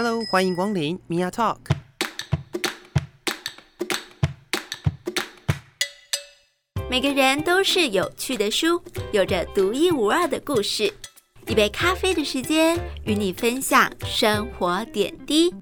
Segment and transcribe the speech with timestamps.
[0.00, 1.56] Hello，欢迎光临 Mia Talk。
[6.88, 8.80] 每个人都是有趣的书，
[9.10, 10.94] 有着独一无二的故事。
[11.48, 15.52] 一杯咖啡的时间，与你分享生活点滴。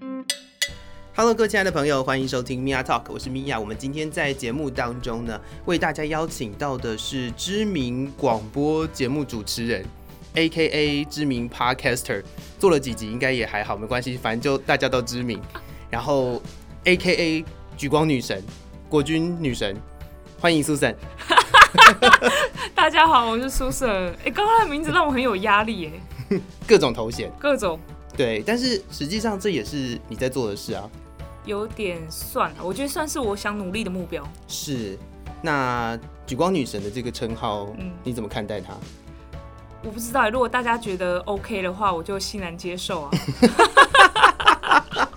[1.14, 3.58] Hello，各位亲爱的朋友，欢迎收听 Mia Talk，我是 Mia。
[3.58, 9.82] 我们今天在节目当中呢，为大家邀请到的是知名广播节目主持人
[10.36, 12.22] ，AKA 知名 Podcaster，
[12.58, 15.40] 做了几集应该也还好，没关系，反正就大家都知名。
[15.90, 16.40] 然后
[16.84, 17.44] AKA
[17.76, 18.40] 举光女神，
[18.88, 19.76] 国军女神，
[20.38, 20.94] 欢迎 Susan。
[22.74, 24.12] 大家好，我是 Susan。
[24.24, 25.92] 哎，刚刚的名字让我很有压力耶。
[26.68, 27.80] 各种头衔，各种。
[28.16, 30.88] 对，但是实际上这也是你在做的事啊。
[31.44, 34.26] 有点算了，我觉得算是我想努力的目标。
[34.48, 34.98] 是，
[35.40, 38.74] 那举光女神的这个称号，嗯，你怎么看待它？
[39.82, 43.10] 我不知道，如果大家觉得 OK 的话，我就欣然接受啊。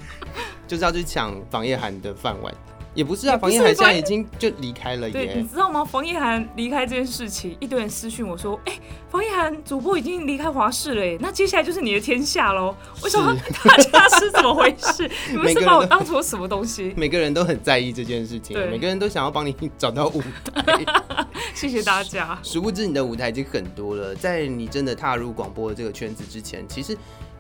[0.68, 2.54] 就是要去抢房叶涵的饭碗。
[2.96, 5.14] 也不是啊，房叶涵现在已经就离开了耶。
[5.14, 5.86] 对，你知道吗？
[5.86, 13.34] 房叶涵离开这件事情，一堆人私讯我说：“哎、欸，房叶涵主播已经离开华视了耶，那接下来就是你的天下喽。”为什么
[13.64, 15.10] 大家是怎么回事？
[15.30, 16.94] 你们是把我当成什么东西？
[16.98, 20.22] 每个人都很在意这件事情，对，每个人都想要帮你找到舞
[20.54, 21.19] 台。
[21.60, 22.40] 谢谢大家。
[22.42, 26.98] 殊不知你的舞台已经很多了，在你真的踏入广播的这个圈子之前，其实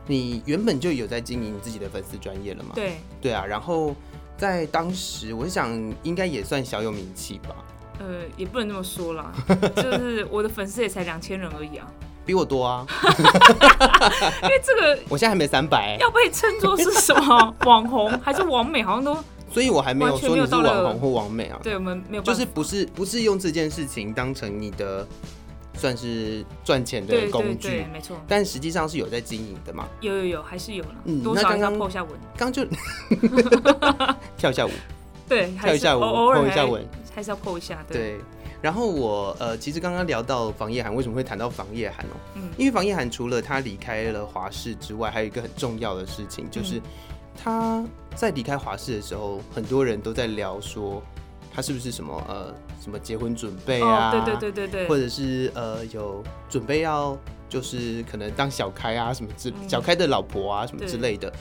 [0.07, 2.71] 你原本就有在经营你自己的粉丝专业了嘛？
[2.75, 3.95] 对，对啊，然后。
[4.39, 5.69] 在当时，我想
[6.01, 7.53] 应该也算小有名气吧。
[7.99, 9.33] 呃，也不能这么说啦，
[9.75, 11.85] 就是我的粉丝也才两千人而已啊，
[12.25, 12.87] 比我多啊。
[14.41, 19.21] 因为这个，我现在还没三百，要被称作是什么 网红还是网美，好像都，
[19.51, 21.59] 所以我还没有说你是网红或网美啊。
[21.63, 25.07] 对，我们没有，就是不是不是用这件事情当成你的。
[25.75, 28.17] 算是赚钱的工具，对，没错。
[28.27, 29.87] 但实际上是有在经营的嘛？
[30.01, 30.95] 有有有，还是有了。
[31.05, 32.11] 嗯，多少要 po 下文？
[32.35, 32.65] 刚就
[34.35, 34.71] 跳一下舞，
[35.29, 37.81] 对，跳一下舞，po 一下文，还是要 po 一下。
[37.87, 38.19] 对。
[38.61, 42.19] 然后我呃，其实刚刚聊到房叶涵，为什么会谈到房叶涵哦？
[42.35, 46.81] 嗯，因为房叶涵除了他离开了华视之外，还有一个很重要的事情，就是
[47.41, 47.83] 他
[48.15, 51.01] 在离开华视的时候，很多人都在聊说。
[51.51, 54.11] 他是不是什么呃什么结婚准备啊？
[54.11, 57.17] 对对对对对，或者是呃有准备要
[57.49, 61.33] 就是可能当小开啊什么之小开的老婆啊什么之类的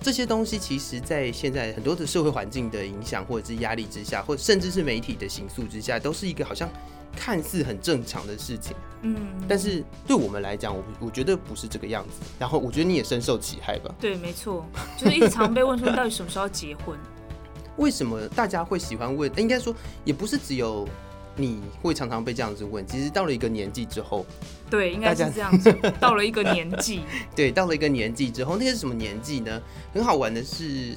[0.00, 6.70] 这些东西，其实，在现在很多的社会环境的影响或者是压力之下，或甚至是媒体的形塑之下，都是一个好像
[7.16, 8.76] 看似很正常的事情。
[9.02, 9.16] 嗯，
[9.48, 12.26] 但是对我们来讲，我我觉得不是这个样子。
[12.38, 13.94] 然后我觉得你也深受其害吧？
[13.98, 14.64] 对，没错，
[14.96, 16.96] 就是一直常被问说到底什么时候结婚。
[17.76, 19.30] 为什么大家会喜欢问？
[19.36, 19.74] 应该说
[20.04, 20.88] 也不是只有
[21.36, 22.86] 你会常常被这样子问。
[22.86, 24.24] 其实到了一个年纪之后，
[24.70, 25.70] 对，应该是这样子。
[26.00, 27.02] 到了一个年纪，
[27.34, 29.60] 对，到了一个年纪之后，那个是什么年纪呢？
[29.92, 30.96] 很好玩的是，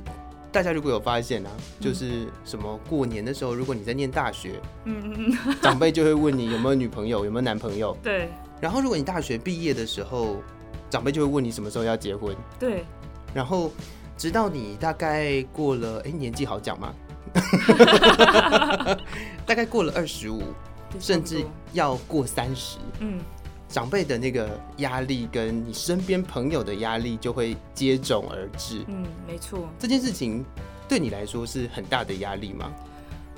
[0.52, 1.50] 大家如果有发现啊，
[1.80, 7.96] 就是什么过年的时候，如果你在念大学，嗯嗯嗯，长辈就会问你有没有女朋友， 有没有男朋友。
[8.04, 8.30] 对。
[8.60, 10.38] 然后如果你大学毕业的时候，
[10.90, 12.36] 长辈就会问你什么时候要结婚。
[12.60, 12.84] 对。
[13.34, 13.72] 然后。
[14.20, 16.94] 直到你大概过了，哎、欸，年纪好讲吗？
[19.48, 20.44] 大概过了二十五，
[21.00, 23.18] 甚至要过三十，嗯，
[23.70, 28.84] 长辈的那个压力跟你身边朋友的压力就会接踵而至。
[28.88, 29.70] 嗯，没错。
[29.78, 30.44] 这件事情
[30.88, 32.72] 对你来说是很大的压力吗？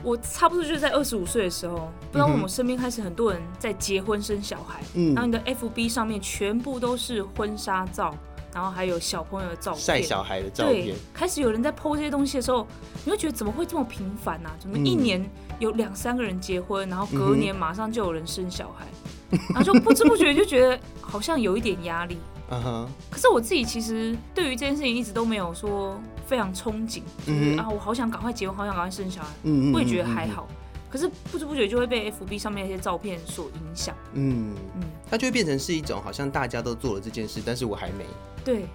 [0.03, 8.15] 我差不多就是在二十五岁的时候，不知道为什么身边开始很多人在结婚生小孩，嗯，然后你的 FB 上面全部都是婚纱照。
[8.53, 10.87] 然后还有小朋友的照片，晒小孩的照片。
[10.87, 12.67] 对，开始有人在 po 这些东西的时候，
[13.05, 14.51] 你会觉得怎么会这么频繁呢、啊？
[14.59, 15.25] 怎么一年
[15.59, 19.09] 有两三个人结婚，然后隔年马上就有人生小孩，嗯、
[19.49, 22.17] 然后就不知不觉就觉得好像有一点压力。
[22.51, 22.89] 嗯哼。
[23.09, 29.29] 可是我自己其实对于这件事情一直都没有说非常憧憬，就是啊，我好想赶快结婚，好想赶快生小孩。
[29.43, 30.47] 嗯，我也觉得还好。
[30.89, 33.95] 可是不知不觉就会被 FB 上面那些照片所影响。
[34.13, 38.05] 嗯嗯，它就会变成是一种好像大家都做了这件事，但是我还没。
[38.43, 38.65] 对，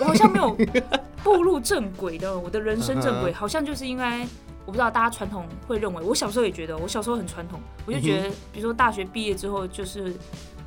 [0.00, 0.56] 我好像没有
[1.22, 4.26] 步入正轨的，我的人生正轨好像就是应该，
[4.68, 10.14] 我不知道大家传统会认为，我小时候也觉得，我小时候很传统，我就觉得，比如说大学毕业之后就是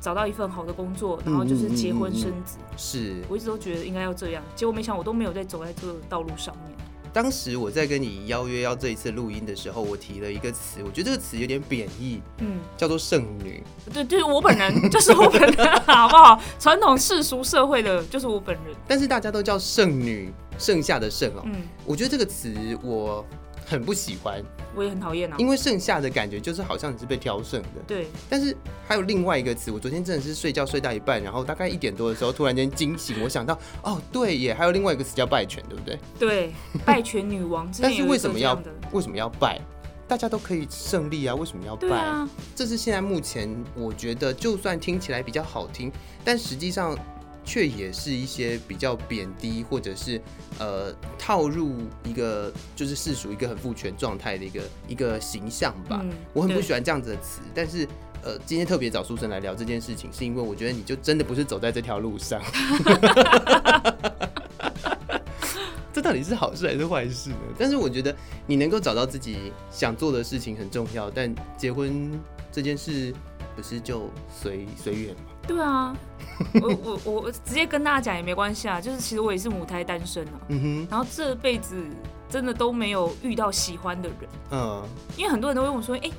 [0.00, 6.76] 找到一份好的工作，然后就是结婚生子，是我一直都觉得应该要这样，结果没想到我都没有在走在这个道路上面。
[7.12, 13.62] 当时我在跟你邀约要这一次录音的时候，我提了一个词，我觉得这个词有点贬义，嗯，叫做剩女。
[13.94, 16.42] 对，就是我本人，就是我本人， 好不好？
[16.58, 18.74] 传统世俗社会的，就是我本人。
[18.88, 21.42] 但是大家都叫剩女，剩下的剩哦。
[21.44, 22.52] 嗯，我觉得这个词
[22.82, 23.24] 我
[23.72, 24.42] 很不喜欢，
[24.76, 25.36] 我也很讨厌啊。
[25.38, 27.68] 因为剩下的感觉就是好像你是被挑剩的。
[27.86, 28.06] 对。
[28.28, 28.54] 但是
[28.86, 35.98] 还有另外一个词，我昨天真的是睡觉睡到一半，然后大概一点多的时候突然间惊醒，我想到哦，对耶，还有另外一个词叫败犬，对不对？
[36.20, 36.52] 对，
[36.84, 37.66] 败犬女王。
[37.80, 39.58] 但是为什么要为什么要败？
[40.06, 41.96] 大家都可以胜利啊，为什么要败？
[41.96, 45.90] 啊、这是现在目前我觉得，就算听起来比较好听，
[46.22, 46.94] 但实际上。
[47.44, 50.20] 却也是一些比较贬低，或者是
[50.58, 56.00] 呃套入一个就是世俗一个很父权状态的一个一个形象吧。
[56.02, 57.86] 嗯、我很不喜欢这样子的词，但是
[58.22, 62.40] 呃今天特别找书生来聊这件事情，是因为我觉得你就真的不是走在这条路上。
[65.92, 67.36] 这到底是好事还是坏事呢？
[67.58, 68.16] 但是我觉得
[68.46, 72.18] 你能够找到自己想做的事情很重要，但结婚
[72.50, 73.12] 这件事
[73.54, 75.22] 不是就随随缘吗？
[75.46, 75.96] 对啊。
[76.60, 81.76] 我我我直接跟大家讲也没关系啊，就是其实我也是母胎单身啊，嗯哼，然后这辈子
[82.28, 84.82] 真的都没有遇到喜欢的人，嗯，
[85.16, 86.12] 因为很多人都会问我说，哎、欸，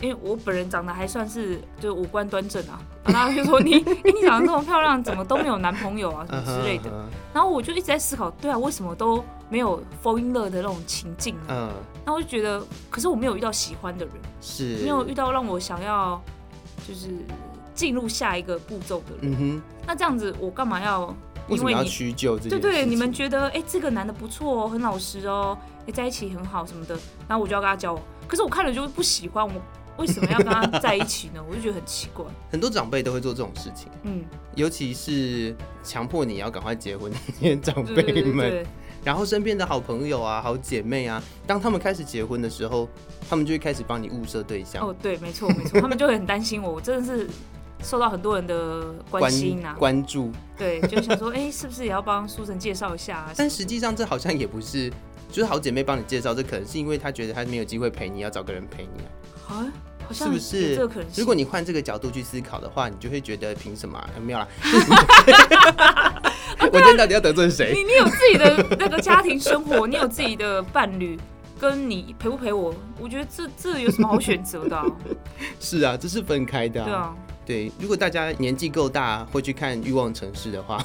[0.00, 6.90] 因为我本人长得还算是就是五官端正啊，然后他就说你、欸、你长得这么漂亮，怎么都没有男朋友啊什么之类的，
[7.32, 11.42] 然后我就一直在思考，对啊，为什么都没有 fall in love 的那种情境呢？
[11.48, 11.70] 嗯，
[12.04, 16.20] 那我就觉得，可是我没有遇到喜欢的人，是没有遇到让我想要
[16.90, 17.08] 就是。
[17.72, 21.14] 进入下一个步骤的人，嗯哼，那这样子我干嘛要？
[21.46, 22.50] 因为什么要屈就这？
[22.50, 25.56] 对对，你们觉得哎、欸，这个男的不错哦，很老实哦，
[25.86, 26.94] 哎，在一起很好什么的，
[27.26, 28.02] 然后我就要跟他交往。
[28.28, 29.52] 可是我看了就不喜欢，我
[29.96, 31.42] 为什么要跟他在一起呢？
[31.48, 32.22] 我就觉得很奇怪。
[32.50, 34.22] 很多长辈都会做这种事情，嗯，
[34.56, 38.66] 尤其是强迫你要赶快结婚的那些长辈们。
[39.04, 42.88] 然后身边的好朋友啊、好姐妹啊，当他们开始结婚的时候，
[43.28, 44.86] 他们就会开始帮你物色对象。
[44.86, 47.28] 哦，对，没错没错，他们就会很担心我，我真的是。
[47.82, 53.16] 受到很多人的关心啊，关注，对，就想说，哎、欸，是不是也要帮书生介绍一下？
[53.16, 53.32] 啊？
[53.34, 54.90] 但实际上，这好像也不是，
[55.30, 59.08] 就是好姐妹帮你介绍，这可能是因为她觉得她没有机会陪你，要找个人陪你啊。
[59.48, 59.72] 啊，
[60.06, 60.76] 好像是不是？
[60.76, 64.10] 这个可能，如果你换这个角度去思考的话，你就会觉得凭什么、啊？
[64.22, 64.46] 没有啦。
[66.72, 67.72] 我今天到底要得罪谁？
[67.74, 71.18] 你你有自己的那个家庭生活，你有自己的伴侣，
[71.58, 72.74] 跟你陪不陪我？
[73.00, 74.84] 我觉得这这有什么好选择的、啊？
[75.58, 76.84] 是啊，这是分开的、啊。
[76.84, 77.14] 对啊。
[77.46, 80.80] 对，如果大家年纪够大，会去看《欲望城市》的话，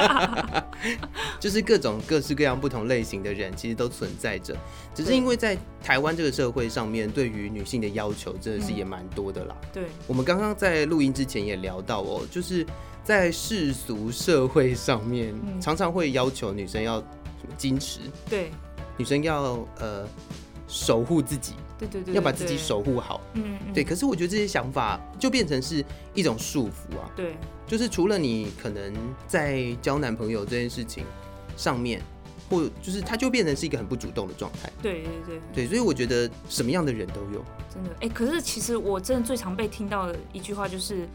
[1.38, 4.56] 就是各种各式各样不同类型的人，其实都存在着。
[4.94, 9.56] 只是因为在台湾这个社会上面，对于女性的要求真的是也蛮多的啦。
[9.70, 12.64] 对，我们刚刚在录音之前也聊到哦，就是
[13.02, 18.50] 在世俗社会上面，常常会要求女生要什么矜持，对，
[18.96, 20.06] 女生要呃
[20.68, 21.54] 守护自己。
[21.78, 23.22] 对对对，要把自己守护好。
[23.32, 23.82] 嗯嗯，对。
[23.82, 25.82] 可是我觉得这些想法就变成是
[26.14, 27.10] 一种束缚啊。
[27.16, 27.34] 对，
[27.66, 28.92] 就是除了你可能
[29.26, 31.06] 在交男朋友这件事情
[31.56, 32.02] 上面，
[32.50, 34.70] 或就是他就变成是一个很不主动的状态。
[34.82, 35.66] 对对对，对。
[35.66, 37.42] 所以我觉得什么样的人都有。
[37.72, 41.08] 真的，哎，可是其实我真的最常被听到的一句话就是。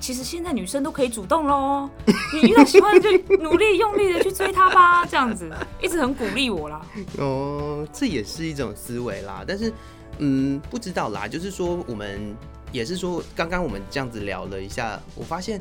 [0.00, 1.88] 其实现在女生都可以主动喽，
[2.34, 5.50] 你遇到喜欢的就努力用力的去追他吧，这样子
[5.80, 6.84] 一直很鼓励我啦。
[7.18, 9.72] 哦，这也是一种思维啦，但是
[10.18, 12.34] 嗯，不知道啦，就是说我们
[12.72, 15.60] 也是说，刚刚我们这样子聊了一下，我发现，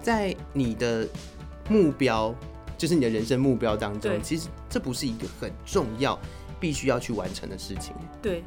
[0.00, 1.06] 在你的
[1.68, 2.34] 目标，
[2.78, 6.18] 就是你的人生目标当中，其实这不是一个很重要、
[6.58, 7.92] 必须要去完成的事情。
[8.22, 8.44] 对。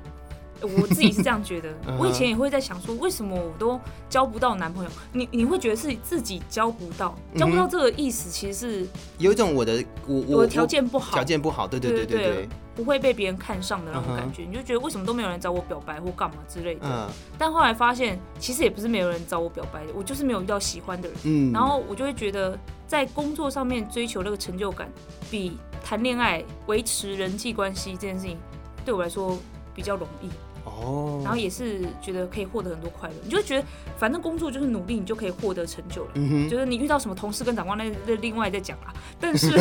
[0.67, 3.79] 我自己是这样觉得，我以前也会在想说，为什么我都
[4.09, 4.89] 交不到男朋友？
[5.11, 8.87] 你你会觉得是自己交不到，交不到这个意思其实是
[9.17, 17.09] 有一种我的我我的条件不好，条件不好，对对对对对，不会被别人看上的那种感觉，你就觉得为什么都没有人找我表白或干嘛之类的。
[17.37, 21.17] 但后来发现，其实也不是没有人找我表白的，我就是没有遇到喜欢的人。
[21.23, 24.89] 嗯，然后我就会觉得，在工作上面追求那个成就感，
[25.29, 28.37] 比谈恋爱维持人际关系这件事情，
[28.85, 29.37] 对我来说
[29.75, 30.29] 比较容易。
[30.65, 33.67] 哦，然后也是觉得可以获得很多快乐，你就会觉得
[33.97, 36.11] 反正工作就是努力，你就可以获得成就了。
[36.15, 38.93] 嗯，就是你遇到什么同事跟长官，那那 另外再讲啊。
[39.19, 39.51] 但是，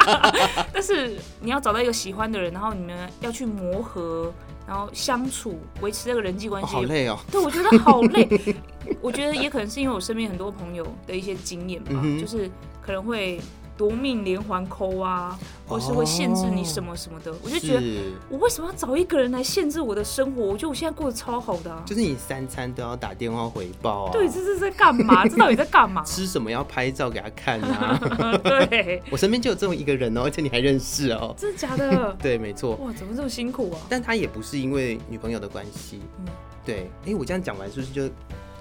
[0.72, 4.32] 但是你要找到一个喜欢的人，然后你们要去磨合，
[4.66, 7.18] 然后相处，维持这个人际关系，好累哦。
[7.30, 8.56] 对，我觉得好累。
[9.00, 13.40] 我觉得也可能是因为我身边很多朋友的一些经验吧，嗯，就是可能会。
[13.76, 17.82] 夺命连环扣啊，或是会限制你什么什么的，我就觉得
[18.28, 20.42] 我为什么要找一个人来限制我的生活？
[20.42, 24.12] 我觉得我现在过得超好的啊，就是你三餐都要打电话回报啊。
[24.12, 25.24] 对，这是在干嘛？
[25.28, 26.04] 这到底在干嘛？
[26.04, 27.98] 吃什么要拍照给他看啊？
[28.68, 31.34] 对，我身边就有这么一个人哦，而且你还认识哦。
[31.36, 32.16] 真的假的？
[32.20, 32.76] 对，没错。
[32.76, 33.78] 哇，怎么这么辛苦啊？
[33.88, 36.00] 但他也不是因为女朋友的关系。
[36.18, 36.26] 嗯，
[36.64, 36.90] 对。
[37.06, 38.08] 哎，我这样讲完是不是就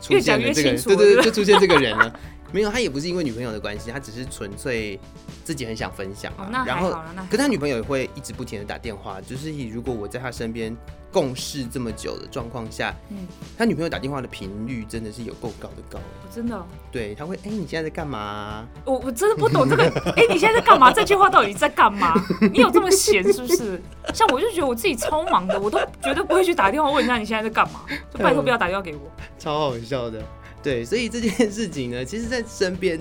[0.02, 2.14] 出现了这个对对，就出现这个人了。
[2.52, 5.00] 没有，他也不是因为女朋友的关系，他只是纯粹
[5.44, 6.46] 自己很想分享啊。
[6.46, 6.96] 哦、那然后，
[7.30, 10.76] 可他女朋友也会一直不停的打电话，就是如果我在他身边
[11.12, 13.28] 共事这么久的状况下，嗯，
[13.58, 16.00] 他女朋友打电话的频率真的是有够高的高。
[16.34, 16.66] 真的、哦？
[16.92, 18.66] 对，他会，哎、欸，你现在在干嘛？
[18.86, 19.84] 我我真的不懂这个，
[20.16, 20.92] 哎、欸，你现在在干嘛？
[20.92, 22.14] 这句话到底在干嘛？
[22.54, 23.82] 你有这么闲是不是？
[24.14, 27.82] 像我就觉得我自己超忙的，我都绝对不会去打电话问一下你现在在干嘛，
[28.14, 29.02] 就拜托不要打电话给我。
[29.38, 30.22] 超好笑的。
[30.64, 33.00] 对，所以这件事情呢，其实，在身边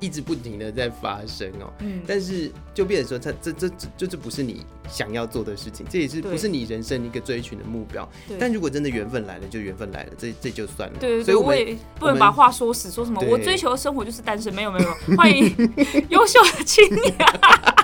[0.00, 1.72] 一直不停的在发生哦。
[1.80, 2.00] 嗯。
[2.06, 8.08] 但是就变成说，他这这这这这不是你想要做的事情，这也是不是你人生一个追寻的目标。
[8.38, 10.96] 但如果真的缘分来了，就缘分来了，这这就算了。
[10.98, 11.24] 对，对，对。
[11.24, 15.16] 所以我，我也不能把话说死，说什么我追求的生活就是单身，没有没有。
[15.16, 15.44] 欢迎
[16.08, 17.14] 优秀的青年，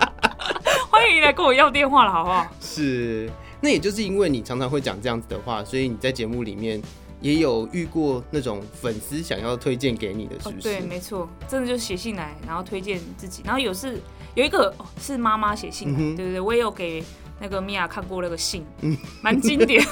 [0.90, 2.46] 欢迎你来跟我要电话了，好不好？
[2.60, 3.30] 是。
[3.60, 6.80] 那也就是因为你常常会讲这样子的话，所以你在节目里面。
[7.20, 10.68] 也有遇过那种粉丝想要推荐给你的，是不是？
[10.68, 13.42] 哦、对，没错，真的就写信来，然后推荐自己。
[13.44, 14.00] 然后有是
[14.34, 17.02] 有一个、哦、是妈妈写信来，嗯、对对对，我也有给
[17.40, 18.64] 那个米娅看过那个信，
[19.22, 19.84] 蛮、嗯、经典。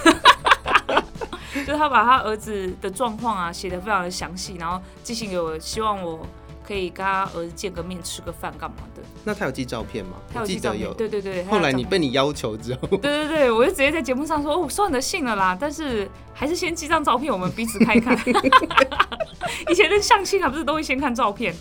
[1.67, 6.27] 就是他把他儿子的状况啊写得非常的详细，然后寄信给我，希望我。
[6.67, 9.03] 可以跟他儿子见个面，吃个饭，干嘛的？
[9.25, 10.13] 那他有寄照片吗？
[10.33, 10.93] 他有寄照片，有。
[10.95, 11.45] 对对对。
[11.45, 15.57] 后来你被你要求之后， 对对对，我就直接在节目上说，哦，算你的信了啦。
[15.59, 18.19] 但是还是先寄张照片，我们彼此看一看。
[19.71, 21.55] 以前的相亲还不是都会先看照片，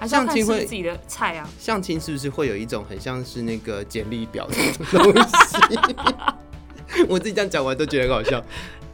[0.00, 1.48] 还是要看自己的菜啊？
[1.58, 4.54] 相亲是不是会有一种很像是那个简历表的
[4.90, 7.04] 东西？
[7.08, 8.42] 我自己这样讲完都觉得很好笑。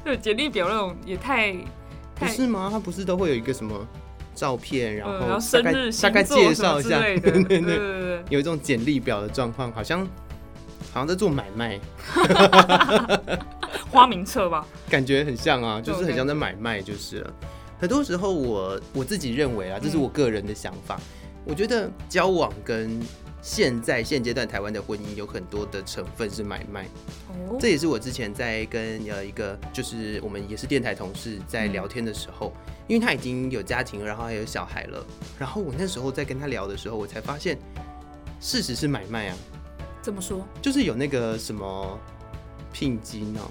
[0.04, 1.54] 对，简历表那种也太……
[2.16, 2.68] 不是吗？
[2.70, 3.74] 他不是都会有一个什么？
[4.34, 5.72] 照片，然后大概、
[6.02, 10.00] 大概介绍一下， 对对对，有一种简历表的状况，好像
[10.92, 11.80] 好像在做买卖，
[13.90, 17.32] 花名册吧，感觉很像啊，就是很像在买卖，就是了。
[17.80, 23.00] 很多时候我我自己认为啊，这是我个人的想法，嗯、我觉得交往跟
[23.44, 26.86] 现在现阶段台湾的婚姻有很多的成分是买卖，
[27.28, 32.50] 哦，这也是我之前在跟呃一个就是我们也是电台同事在聊天的时候。
[32.56, 35.02] 嗯因为他已经有家庭，然后还有小孩了。
[35.38, 37.56] 然后我那时候在跟他聊的时候，我才发现，
[38.40, 39.36] 事实是买卖啊。
[40.02, 40.46] 怎么说？
[40.60, 41.98] 就是有那个什么
[42.74, 43.50] 聘金哦。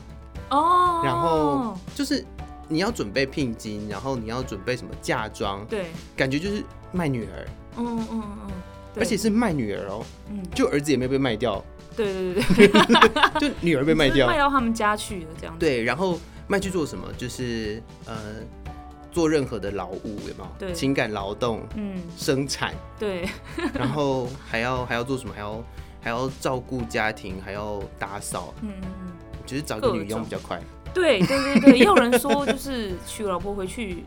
[0.55, 1.01] 哦。
[1.03, 2.23] 然后就是
[2.69, 5.65] 你要准备聘金，然后你要准备什么嫁妆？
[5.65, 5.88] 对。
[6.15, 7.47] 感觉就是卖女儿。
[7.77, 8.51] 嗯嗯嗯嗯。
[8.97, 10.05] 而且是卖女儿哦。
[10.29, 10.41] 嗯。
[10.53, 11.63] 就儿子也没有被卖掉。
[11.95, 12.81] 对对对对。
[13.39, 14.27] 就女儿被卖掉。
[14.27, 15.55] 卖到他们家去了，这样。
[15.59, 17.07] 对，然后卖去做什么？
[17.17, 18.15] 就是呃。
[19.12, 20.47] 做任何的劳务有没有？
[20.57, 23.29] 对，情感劳动，嗯，生产，对，
[23.77, 25.31] 然后还要还要做什么？
[25.35, 25.63] 还要
[26.01, 29.12] 还要照顾家庭，还要打扫，嗯嗯嗯，
[29.45, 30.59] 其实找个女佣比较快。
[30.95, 34.03] 对对对对，也有人说就是娶老婆回去，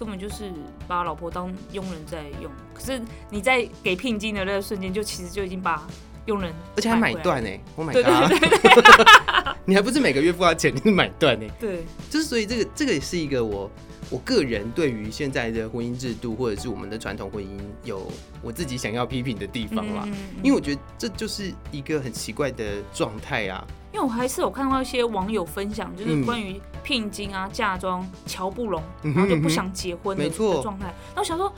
[0.00, 0.50] 根本就是
[0.88, 2.50] 把老婆当佣人在用。
[2.72, 5.86] 可是你在给聘金的那个瞬间，就其实就已经把
[6.24, 7.50] 佣人，而且还买断呢。
[7.76, 9.54] Oh my god！
[9.66, 11.46] 你还不是每个月付他钱，你是买断呢？
[11.60, 13.70] 对，就是所以这个这个也是一个我。
[14.12, 18.10] 我个人对于现在的婚姻制度，或者是我们的传统婚姻，有
[18.42, 20.08] 我自己想要批评的地方啦。
[20.42, 23.64] 因为我觉得这就是一个很奇怪的状态啊。
[23.92, 30.92] 因为我还是有看到一些网友分享，就是关于聘金啊、嫁妆瞧不拢，然后就不想结婚的状态。
[31.14, 31.52] 那我想说，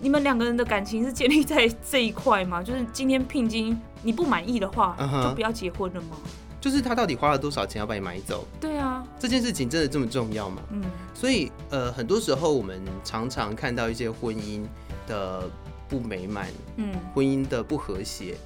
[0.00, 2.62] 你们两个人的感情是建立在这一块吗？
[2.62, 6.16] 就是今天聘金你不满意的话，就不要结婚了吗？
[6.60, 8.46] 就是他到底花了多少钱要把你买走？
[8.60, 10.62] 对啊，这件事情真的这么重要吗？
[10.70, 10.80] 嗯，
[11.12, 14.64] 所以呃，很多时候我们常常看到一些婚姻
[15.08, 15.50] 的
[15.88, 18.36] 不美满，嗯，婚姻的不和谐，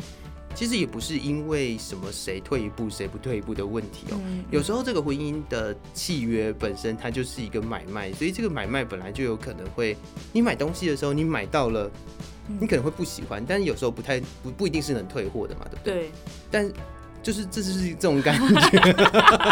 [0.56, 4.16] 其实也不是因为什么谁退一步谁不退一步的问题哦。
[4.24, 9.96] 嗯，有时候这个婚姻的契约本身它就是一个买卖，所以这个买卖本来就有可能会，
[10.32, 11.90] 你买东西的时候你买到了，
[12.58, 15.94] 你可能会不喜欢，但是有时候不太不不一定是能退货的嘛，对不对？
[15.94, 16.10] 对，
[16.50, 16.72] 但。
[17.22, 18.38] 就是这就是这种感
[18.70, 18.80] 觉，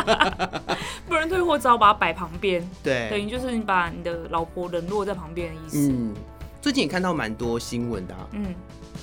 [1.08, 2.64] 不能退货，只好把它摆旁边。
[2.84, 5.90] 对，等于就是你把你的老婆冷落在旁边的意思。
[5.90, 6.14] 嗯，
[6.62, 8.28] 最近也看到蛮多新闻的啊。
[8.30, 8.54] 嗯，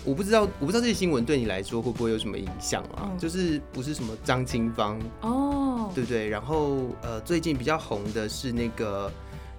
[0.04, 3.10] 我不知道，我不知道这些新闻对你来说会不会有什么影响啊？
[3.12, 6.28] 嗯，就是不是什么张清芳哦，对不对？
[6.28, 9.12] 然后呃，最近比较红的是那个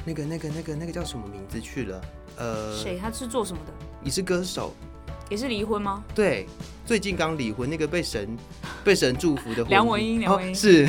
[0.04, 2.00] 那个那个那个那个叫什么名字去了？
[2.38, 2.98] 呃，谁？
[2.98, 3.72] 他是做什么的？
[4.02, 4.72] 你是歌手。
[5.32, 6.04] 也是离婚吗？
[6.14, 6.46] 对，
[6.84, 8.36] 最近刚离婚，那个被神
[8.84, 10.86] 被神祝福的梁文英，梁文英、哦、是。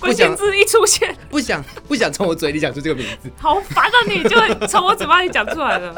[0.00, 3.92] 关键字一出现，不想不想从我嘴里讲出这个名字，好烦啊！
[4.08, 5.94] 你就会从我嘴巴里讲出来了。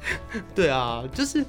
[0.54, 1.42] 对啊，就是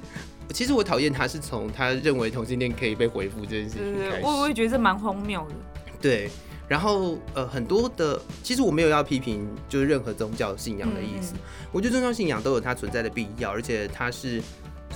[0.50, 5.54] 其实我讨厌他是从他认为同性恋可以被回复这件事情开始，我我也觉得这蛮荒谬的。
[6.00, 6.30] 对，
[6.68, 11.40] 然后呃很多的，其实我没有要批评就是任何宗教信仰的意思，嗯、
[11.72, 14.42] 我觉得宗教信仰都有它存在的必要，而且它是。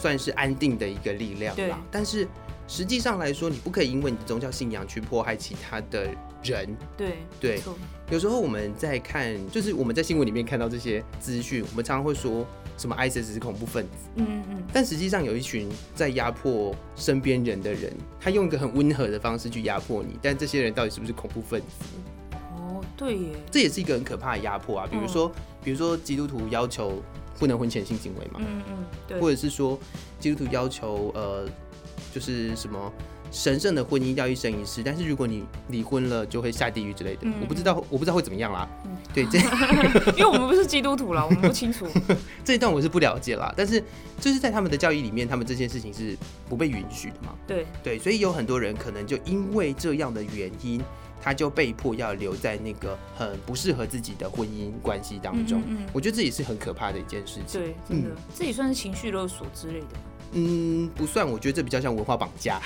[0.01, 1.77] 算是安定的一个力量对啦。
[1.91, 2.25] 但是
[2.69, 6.05] 实际上来说，你不可以因为你的宗教信仰去迫害其他的
[6.41, 6.77] 人。
[6.97, 7.61] 对对
[8.09, 12.47] 有时候我们在看，就是我们在新闻里面看到这些资讯，我们常常会说
[12.79, 21.67] 什么 ISIS 是恐怖分子，嗯嗯，但实际上有一群在压迫身边人的人，他用一个很温和的方式去压迫你，但这些人到底是不是恐怖分子？
[22.57, 24.87] 哦，对耶，这也是一个很可怕的压迫啊。
[24.89, 25.31] 比如说，
[25.63, 27.03] 比如说基督徒要求
[27.39, 28.77] 不能婚前性行为嘛，嗯嗯，
[29.09, 29.79] 对，或者是说
[30.21, 31.49] 基督徒要求呃，
[32.15, 32.93] 就是什么
[33.31, 37.21] 神圣的婚姻要一生一世，但是如果你离婚了就会下地狱之类的。
[37.23, 38.69] 嗯我不知道，我不知道会怎么样啦。
[38.85, 39.39] 嗯对，这
[40.13, 41.87] 因为我们不是基督徒啦，我们不清楚。
[42.45, 43.53] 这一段我是不了解啦。
[43.57, 43.83] 但是
[44.21, 46.17] 就是在他们的教义里面，他们这件事情是
[46.49, 47.35] 不被允许的嘛。
[47.47, 50.81] 对，对，所以有很多人可能就因为这样的原因，
[51.21, 55.63] 他就被迫要留在那个很不适合自己的婚姻关系当中。
[55.93, 57.61] 我觉得这也是很可怕的一件事情。
[57.61, 60.01] 对，真的嗯，这也算是情绪勒索之类的吗。
[60.33, 62.61] 嗯，不算，我觉得这比较像文化绑架。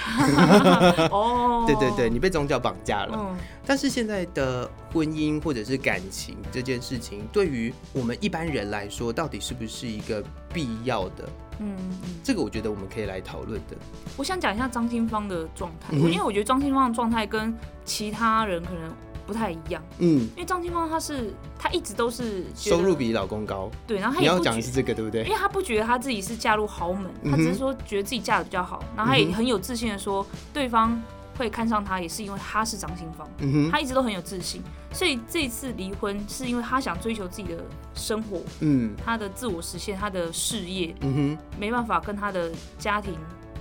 [1.11, 3.16] 哦，对对对，你被宗教绑架了。
[3.16, 11.28] 嗯，但是现在的婚姻或者是感情这件事情，对于我们一般人来说，到底是不是一个必要的？
[11.61, 13.76] 嗯嗯，这个我觉得我们可以来讨论的。
[14.16, 17.54] 我想讲一下张清芳的状态，嗯因为我觉得张清芳的状态跟
[17.85, 18.92] 其他人可能
[19.33, 25.25] 不太一样，嗯，因为张清芳她是她一直都是收入比老公高，对，然后她也不觉讲的是这个，对不对？
[25.25, 25.31] 因？
[25.31, 31.01] 为她不觉得她自己是嫁入豪门，她只是说觉得自己嫁的比较好，然后她也很有自信的说对方
[31.39, 33.27] 会看上她，也是因为她是张清芳。
[33.71, 34.62] 她一直都很有自信，
[34.93, 38.95] 所以这次离婚是因为她想追求自己的生活，嗯。
[39.03, 41.39] 她的自我实现，她的事业嗯哼。
[41.59, 43.15] 没办法跟她的家庭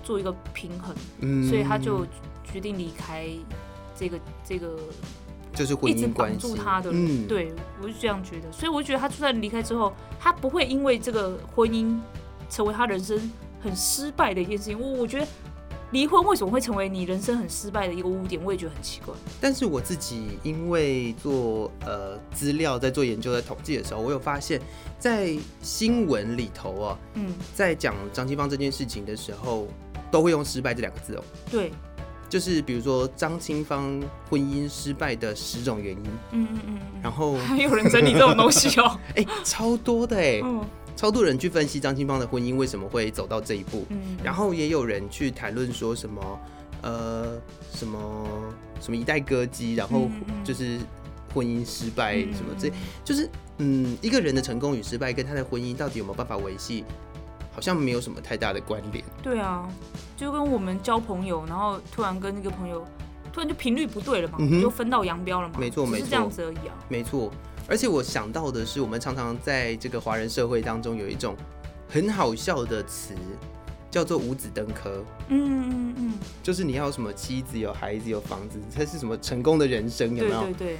[0.04, 2.06] 做一个平衡，嗯，所以她就
[2.44, 3.28] 决定离开
[3.96, 4.75] 这个这个
[5.53, 6.89] 就是婚姻关系住他的。
[6.93, 11.98] 嗯，对，我是这样觉得，所以我就觉得他就算离开之后，他不会因为这个婚姻
[12.50, 13.31] 成为他人生
[13.62, 14.79] 很失败的一件事情。
[14.79, 15.27] 我我觉得
[15.91, 19.13] 离婚为什么会成为你人生很失败的一个污点，我也觉得很奇怪。
[19.41, 24.62] 但是我自己因为做呃资料，在做研究、在统计的时候，我有发现，
[24.98, 29.67] 在新闻里头啊，嗯，在讲张清芳这件事情的时候，
[30.10, 31.24] 都会用“失败”这两个字哦。
[31.51, 31.74] 对，
[32.32, 36.79] 就是比如说张清芳婚姻失败的十种原因，嗯嗯嗯嗯。
[37.03, 46.40] 然后还有人整理这种东西哦、 哎、超多的哎，嗯超多人去分析张清芳的婚姻为什么会走到这一步，嗯，然后也有人去谈论说什么
[46.84, 47.38] 呃
[47.74, 48.27] 什么
[48.79, 50.10] 什么一代歌姬，然后
[50.44, 50.79] 就是
[51.34, 52.72] 婚姻失败嗯什么这，
[53.03, 56.86] 就是嗯一个人的成功与失败跟他的婚姻到底有没有办法维系，
[57.51, 59.03] 好像没有什么太大的关联。
[59.22, 59.68] 对啊，
[60.18, 62.85] 就跟我们交朋友，然后突然跟那个朋友
[63.33, 66.74] 突然就频率不对了嘛，嗯就分道扬镳了嘛，没错没错是这样子而已啊。
[66.90, 67.31] 没错，
[67.68, 71.35] 而且我想到的是，我们常常在这个华人社会当中有一种
[71.87, 73.14] 很好笑的词，
[73.90, 80.42] 叫做五子登科，嗯嗯嗯就是你要有什么妻子、有孩子、有房子，这是什么成功的人生，嗯，有没有？
[80.44, 80.77] 对对对，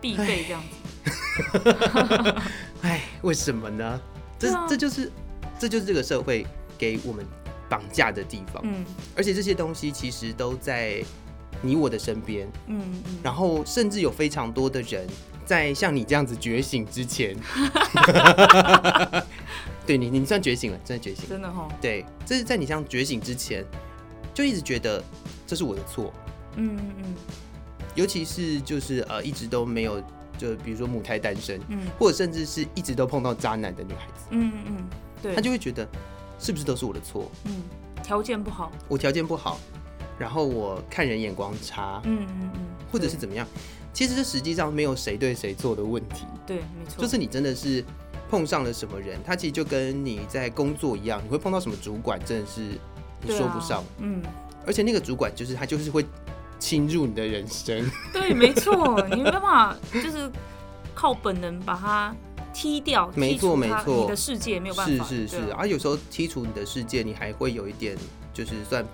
[0.00, 2.34] 必备这样子。
[2.82, 4.00] 哎，为什么呢？
[4.38, 5.10] 这、啊这就是
[5.58, 7.24] 这就是这个社会给我们
[7.68, 8.84] 绑架的地方，嗯。
[9.16, 11.02] 而且这些东西其实都在
[11.62, 15.06] 你我的身边，嗯嗯，然后甚至有非常多的人
[15.46, 17.36] 在像你这样子觉醒之前，
[19.86, 21.28] 对你，你算觉醒了，真的觉醒。
[21.28, 23.64] 真的哈，对，这是在你这样觉醒之前，
[24.34, 25.02] 就一直觉得
[25.46, 26.12] 这是我的错，
[26.56, 27.14] 嗯嗯。
[27.94, 30.02] 尤其是就是呃一直都没有，
[30.36, 31.78] 就比如说母胎单身，嗯。
[31.98, 34.88] 或者甚至是一直都碰到渣男的女孩子，嗯嗯嗯，
[35.24, 35.88] 对，她就会觉得
[36.38, 37.30] 是不是都是我的错？
[37.46, 37.62] 嗯
[38.02, 39.58] 条件不好，我条件不好，
[40.18, 42.60] 然后我看人眼光差，嗯嗯嗯，
[42.92, 43.46] 或者是怎么样？
[43.94, 47.82] 其实这实际上没有谁对谁错的问题，对，没错，就是你真的是
[48.28, 52.60] 碰上了什么人，他其实就跟你在工作一样，你会碰到什么主管，真的是
[53.22, 54.20] 你说不上，嗯，
[54.66, 56.04] 而且那个主管就是他就是会
[56.58, 60.30] 侵入你的人生，对，没错，你没办法就是
[60.94, 62.14] 靠本能把它
[62.54, 64.02] 踢掉，没错没错。
[64.02, 65.52] 你的世界没有办法，是是是。
[65.52, 67.94] 而有时候剔除你的世界，你还会有一点
[68.32, 68.86] 就是算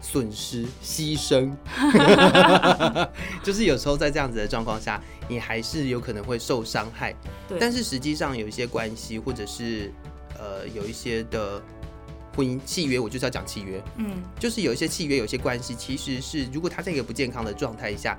[0.00, 1.52] 损失、牺牲
[3.42, 7.12] 就是有时候在这样子的状况下，你还是有可能会受伤害。
[7.48, 9.92] 对，但是实际上有一些关系，或者是
[10.38, 11.60] 呃有一些的
[12.36, 14.22] 婚姻契约，我就是要讲契约，嗯。
[14.38, 18.16] 就是有一些契约，有一些关系，其实是如果他在一个不健康的状态下，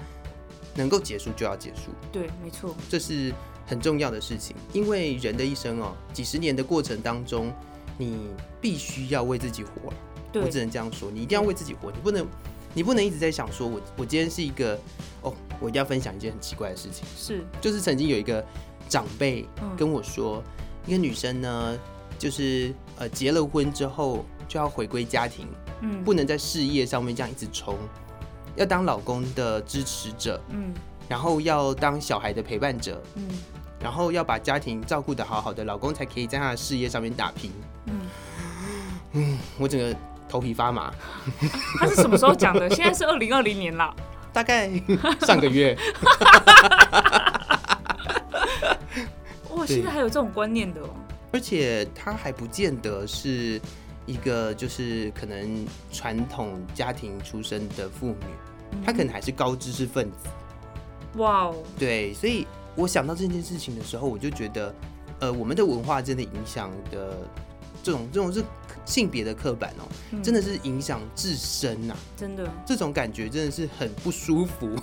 [0.75, 3.33] 能够结束就要结束，对，没错，这是
[3.69, 4.55] 很重要的事情。
[4.73, 7.53] 因为人的一生哦，几十年的过程当中，
[7.97, 8.27] 你
[8.60, 9.93] 必须要为自己活。
[10.34, 12.27] 我只能这样说，你一定要为自己活，你不能，
[12.73, 14.79] 你不能一直在想说我我今天是一个
[15.21, 17.03] 哦，我一定要分享一件很奇怪的事情。
[17.17, 18.45] 是，就是曾经有一个
[18.88, 20.43] 长辈嗯跟我说，
[20.86, 21.79] 一个女生呢，
[22.19, 25.47] 就是呃结了婚之后，就要回归家庭，
[25.82, 27.75] 嗯，不能在事业上面这样一直冲，
[28.55, 30.71] 要当老公的支持者，嗯，
[31.08, 33.27] 然后要当小孩的陪伴者，嗯，
[33.81, 37.51] 然后要把家庭照顾得好好的，老公才可以在他的事业上面打拼。
[37.85, 38.01] 嗯，
[39.13, 39.95] 嗯，我整个
[40.27, 40.93] 头皮发麻。
[41.79, 42.69] 他是什么时候讲的？
[42.69, 43.95] 现在是二零二零年了，
[44.33, 44.69] 大概
[45.21, 45.77] 上个月。
[49.55, 50.89] 哇，现在还有这种观念的哦。
[51.31, 53.61] 而且他还不见得是
[54.05, 58.15] 一个就是可能传统家庭出身的妇女，
[58.85, 60.27] 他可能还是高知识分子。
[61.17, 64.73] 哇哦，对，所以我想到这件事情的时候，我就觉得，
[65.19, 67.17] 呃，我们的文化真的影响的
[67.84, 68.43] 这种这种是
[68.86, 74.75] 性别的刻板哦、喔，真的是影响至深呐，真的，这种感觉真的是很不舒服。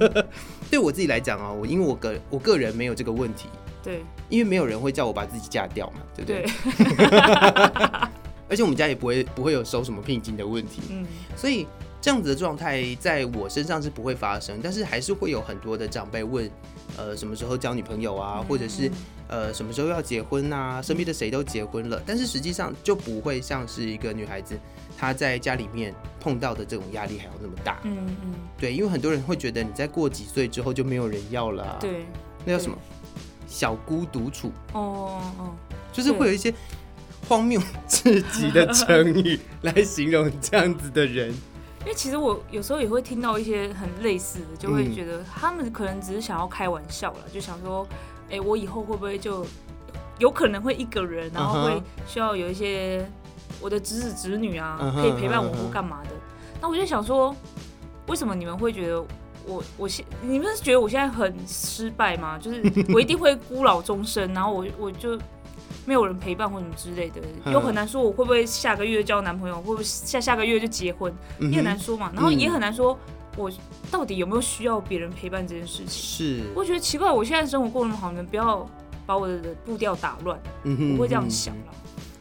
[0.70, 3.48] 对我自己来讲啊，我因为我个我个人没有这个问题。
[3.82, 6.42] 对，因为没有人会叫我把自己嫁掉嘛，对不对？
[6.42, 7.00] 对
[8.46, 11.66] 而且我们家也不会不会有收什么聘金的问题，嗯，所以
[11.98, 16.50] 这样子的状态在我身上是不会发生，但是还是会有很多的长辈问，
[17.00, 18.90] 呃，什么时候交女朋友啊，嗯、或者是
[19.28, 20.82] 呃什么时候要结婚啊？
[20.82, 24.58] 身边的谁都结婚了，但是实际上就不会像是一个女孩子
[24.98, 32.04] 她在家里面碰到的这种压力还要那么大，嗯嗯，对，因为很多人会觉得你在过几岁之后就没有人要了、啊，对，
[32.44, 32.76] 那叫什么？
[33.48, 34.52] 小孤独处。
[34.74, 35.54] 哦哦，
[35.92, 36.54] 就是会有一些
[37.26, 41.34] 荒谬至极的成语 来形容这样子的人。
[41.80, 47.86] 因为其实我有时候也会听到一些很类似的，就会觉得他们可能只是想要开玩笑了，就想说，
[48.30, 49.44] 哎，我以后会不会就
[50.18, 53.08] 有可能会一个人，然后会需要有一些
[53.60, 56.10] 我的侄子侄女啊，可以陪伴我或干嘛的。
[56.60, 57.34] 那我就想说，
[58.08, 59.04] 为什么你们会觉得？
[59.46, 62.38] 我我现你们是觉得我现在很失败吗？
[62.38, 62.62] 就是
[62.92, 65.18] 我一定会孤老终生，然后我我就
[65.86, 67.20] 没有人陪伴或什么之类的，
[67.52, 72.10] 又很难说我会不会下个月交男朋友，会不会下下个月就结婚，也很难说嘛。
[72.14, 72.98] 然后也很难说
[73.36, 73.50] 我
[73.90, 75.88] 到底有没有需要别人陪伴这件事情。
[75.88, 78.68] 是，我觉得奇怪，我现在生活过那么好，你们不要
[79.06, 80.38] 把我的步调打乱。
[80.64, 81.72] 我会这样想了。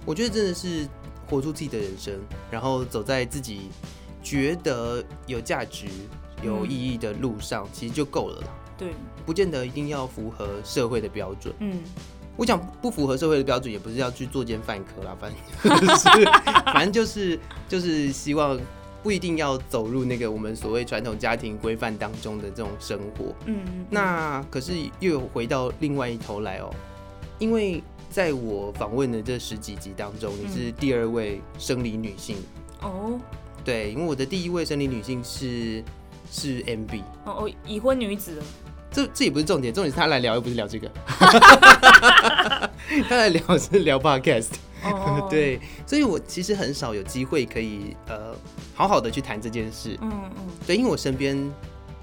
[0.06, 0.88] 我觉得真的是
[1.28, 2.14] 活出自己的人生，
[2.50, 3.70] 然后走在自己
[4.22, 5.86] 觉得有价值。
[6.42, 8.48] 有意义的路上，其实就够了啦。
[8.78, 8.94] 对，
[9.26, 11.54] 不见得一定要符合社会的标准。
[11.60, 11.84] 嗯，
[12.40, 16.26] 我讲不符合社会的标准，也不是要去作奸犯科啦，反正就是，
[16.72, 18.58] 反正就是就是希望
[19.04, 23.36] 不一定要走入那个我们所谓传统家庭规范当中的这种生活。
[23.46, 24.72] 嗯，那可是
[25.02, 26.74] 又有回到另外一头来哦，
[27.40, 32.38] 因为在我访问的这十几集当中，你是第二位生理女性。
[32.82, 33.20] 哦，
[33.66, 35.84] 对，因为我的第一位生理女性是。
[36.32, 38.44] 是 MB 哦哦，已婚女子了。
[38.92, 40.90] 这这也不是重点，重点是他来聊，又不是聊这个。
[43.08, 44.50] 他来聊是聊 Podcast。
[44.84, 48.34] 哦， 对，所以我其实很少有机会可以呃
[48.74, 49.98] 好好的去谈这件事。
[50.02, 51.38] 嗯嗯，对，因为我身边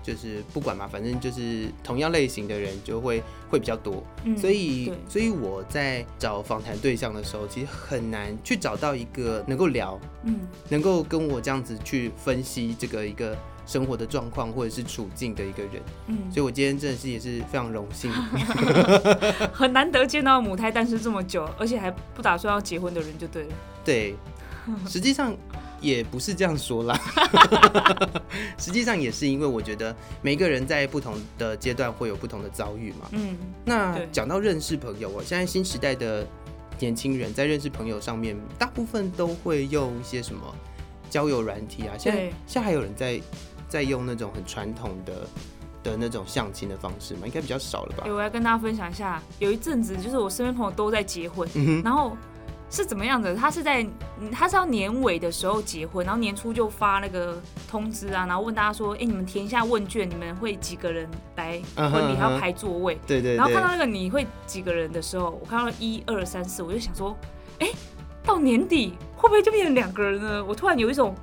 [0.02, 13.36] 就是不管嘛，反正就是同样类型的人就会会比较多，嗯、所以所以我在找访谈对象的时候，其实很难去找到一个能够聊，嗯，能够跟我这样子去分析这个一个。
[13.66, 18.12] 生活的状况或者是处境的一个人，嗯，所以我今天真的是也是非常荣幸，
[19.52, 23.48] 很难得见到母胎单身这么久，而且还不打算要结婚的人就对了。
[23.84, 24.14] 对，
[24.88, 25.36] 实际上
[25.80, 26.96] 也不是这样说啦，
[28.56, 33.08] 实际上也是因为我觉得每个人在不同的阶段会有不同的遭遇嘛。
[33.10, 36.24] 嗯，那讲到认识朋友，我现在新时代的
[36.78, 40.40] 年轻人在认识朋友上面，大部分都会用一些什么
[41.10, 43.20] 交友软体啊，现在现在还有人在。
[43.68, 45.26] 在用那种很传统的
[45.82, 48.04] 的那种相亲的方式嘛，应该比较少了吧？
[48.08, 52.16] 我要跟大家分享一下，有一阵子就是我身边朋友都在结婚，嗯、然后
[52.68, 53.36] 是怎么样的？
[53.36, 53.86] 他是在
[54.32, 62.16] 他是要年尾的时候结婚，然后年初就发那个通知啊，然后问大家说：“哎、欸，你们填一下问卷，你们会几个人来婚礼？
[62.16, 63.36] 还要排座位？”对对。
[63.36, 67.16] 然后看到那个你会几个人的时候，我看到一二三四，我就想说
[67.60, 67.74] ：“哎、欸，
[68.24, 71.14] 到年底会不会就变成两个人呢？”我突然有一种。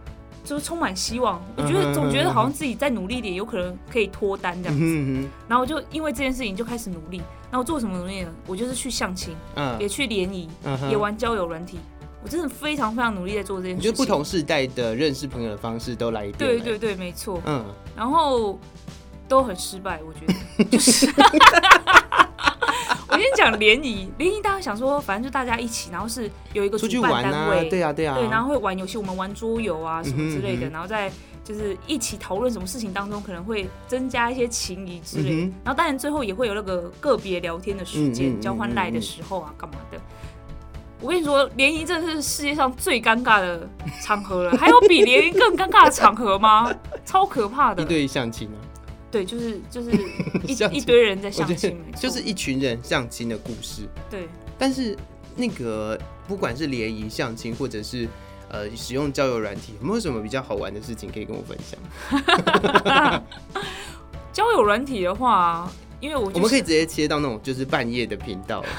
[0.43, 5.29] 就是充满希望，我觉得总觉得好像自己再努力一点，有可能可以脱单这样子。
[5.47, 7.21] 然后我就因为这件事情就开始努力。
[7.49, 8.33] 然后做什么努力呢？
[8.47, 9.35] 我就是去相亲，
[9.79, 10.49] 也去联谊，
[10.89, 11.79] 也玩交友软体。
[12.23, 13.91] 我真的非常非常努力在做这件事情。
[13.91, 16.37] 就不同世代的认识朋友的方式都来一遍。
[16.39, 17.39] 对对对，没错。
[17.45, 17.63] 嗯。
[17.95, 18.59] 然后
[19.27, 21.05] 都很失败，我觉得就是。
[23.09, 31.11] 我先讲联谊，联谊大家想说，反正就大家一起，然后是有一个主办单位，对呀对呀，对，然后会玩游戏，我们玩桌游啊什么之类的，然后再
[31.43, 39.99] 就是一起讨论什么事情当中可能会增加一些情谊之类的，然后当然最后也会有那个个别聊天的时间，交换赖的时候啊干嘛的。
[41.01, 43.67] 我跟你说，联谊真的是世界上最尴尬的
[44.01, 46.73] 场合了，还有比联谊更尴尬的场合吗？
[47.05, 47.83] 超可怕的。
[47.83, 48.57] 一对相亲啊？
[49.13, 49.91] 对，就是就是
[50.47, 53.83] 一一堆人在相亲，就是一群人相亲的故事。
[54.09, 54.97] 对，但是
[55.35, 55.95] 那个
[56.27, 58.07] 不管是联谊相亲，或者是
[58.49, 61.79] 呃使用交友软体，有没有什么比较好玩的事情可以跟我分享？
[64.33, 68.65] 交友软体的话，因为我、就是、我们可以直接切到那种就是半夜的频道。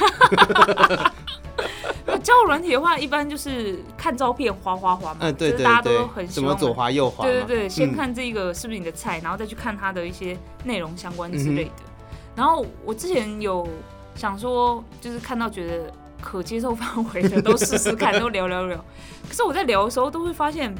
[2.22, 11.70] 交友软体的话，一般就是看照片滑滑滑嘛，嗯，对对对，大家都很喜欢，左滑右滑，对对对，先看这个是不是你的菜，嗯、然后再去看它的一些内容相关之类的。
[11.80, 13.66] 嗯、然后我之前有
[14.14, 18.76] 想说，就是看到觉得可接受范围的都试试看，都聊聊聊。
[19.28, 20.74] 可是我在聊的时候，都会发现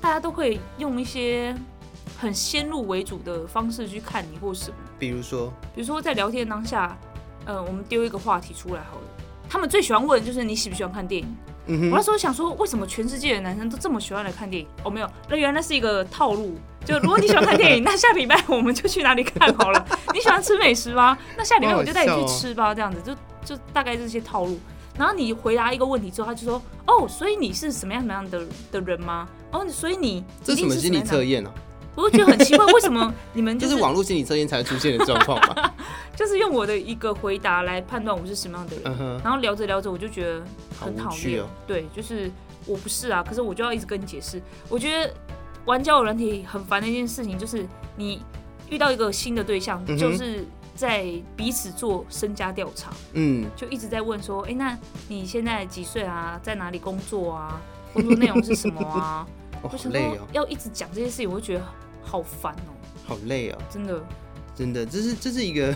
[0.00, 1.54] 大家都会用一些
[2.18, 6.96] 很先入为主的方式去看你或什么，比如说，比如说在聊天当下，
[7.44, 9.02] 呃，我们丢一个话题出来好了。
[9.50, 11.36] 他们最喜欢问的就是你喜不喜欢看电影？
[11.66, 14.68] 嗯、我那时候想说，为什么全世界的男生都这么喜欢来看电影？
[14.84, 16.54] 哦，没有，那原来是一个套路。
[16.84, 19.86] 就如果你喜欢看电影，那下礼拜我们就去哪里看好了。
[20.14, 21.18] 你喜欢吃美食吗？
[21.36, 22.72] 那下礼拜我就带你去吃吧。
[22.74, 24.58] 这样子就就大概这些套路。
[24.96, 29.28] 然后你回答一个问题之后，他就说：“哦，所以你是什么样什么样的的人吗？
[29.50, 31.52] 哦，所以你这是什么心理测验呢？”
[31.94, 35.72] 我就觉得很奇怪，为什么 你们、就是、就是网络心理测验才会出现的状况嘛？
[36.16, 39.24] 就是用我的一个回答来判断我是什么样的人，uh huh.
[39.24, 40.42] 然后聊着聊着我就觉得
[40.78, 41.40] 很讨厌。
[41.42, 42.30] 哦、对，就是
[42.66, 44.40] 我不是啊，可是我就要一直跟你解释。
[44.68, 45.14] 我觉得
[45.64, 48.22] 玩交友软体很烦的一件事情，就是你
[48.68, 56.38] 遇到一个新的对象，嗯、就是在彼此做身家调查，嗯，就一直在问说，哎、欸，那你现在几岁啊？
[56.42, 57.60] 在哪里工作啊？
[57.92, 59.26] 工作内容是什么啊？
[59.62, 61.64] 哦、好累哦，要一直讲这些事情，我就觉得
[62.02, 62.72] 好烦哦，
[63.06, 64.00] 好累哦，真的，
[64.54, 65.74] 真的，这是这是一个，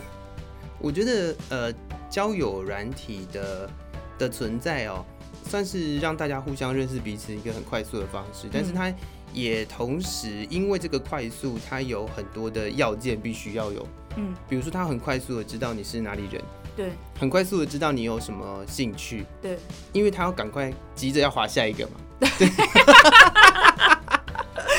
[0.79, 1.73] 我觉得呃，
[2.09, 3.71] 交友软体的
[4.19, 5.05] 的存在哦，
[5.47, 8.93] 算是让大家互相认识彼此一个很快速的方式，但是它
[9.33, 16.43] 也同时因为这个快速，它有很多的要件必须要有，嗯，比如说它很快速的知道你是哪里人，
[16.77, 19.59] 对，很快速的知道你有什么兴趣，对，
[19.93, 21.93] 因为他要赶快急着要划下一个嘛。
[22.39, 22.49] 对，